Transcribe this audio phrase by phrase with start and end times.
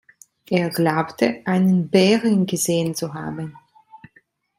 [0.49, 3.55] Er glaubte, einen Bären gesehen zu haben.